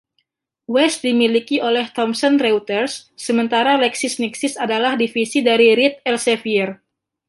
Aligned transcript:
West 0.75 1.01
dimiliki 1.07 1.57
oleh 1.69 1.85
Thomson 1.97 2.35
Reuters, 2.45 2.93
sementara 3.25 3.73
LexisNexis 3.83 4.53
adalah 4.65 4.93
divisi 5.03 5.39
dari 5.49 5.67
Reed 5.77 5.95
Elsevier. 6.11 6.69